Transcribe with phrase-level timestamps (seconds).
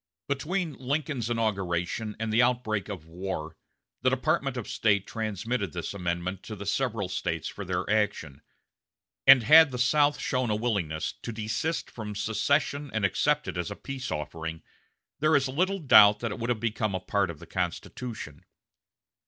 [0.27, 3.55] Between Lincoln's inauguration and the outbreak of war,
[4.01, 8.41] the Department of State transmitted this amendment to the several States for their action;
[9.27, 13.69] and had the South shown a willingness to desist from secession and accept it as
[13.69, 14.63] a peace offering,
[15.19, 18.43] there is little doubt that it would have become a part of the Constitution.